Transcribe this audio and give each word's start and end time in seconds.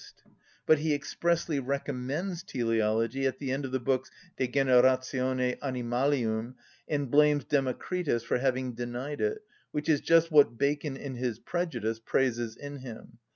_)But 0.65 0.79
he 0.79 0.95
expressly 0.95 1.59
recommends 1.59 2.41
teleology 2.41 3.27
at 3.27 3.37
the 3.37 3.51
end 3.51 3.65
of 3.65 3.71
the 3.71 3.79
books 3.79 4.09
De 4.35 4.47
generatione 4.47 5.59
animalium, 5.59 6.55
and 6.87 7.11
blames 7.11 7.45
Democritus 7.45 8.23
for 8.23 8.39
having 8.39 8.73
denied 8.73 9.21
it, 9.21 9.43
which 9.69 9.87
is 9.87 10.01
just 10.01 10.31
what 10.31 10.57
Bacon, 10.57 10.97
in 10.97 11.17
his 11.17 11.37
prejudice, 11.37 11.99
praises 11.99 12.55
in 12.57 12.77
him. 12.77 13.19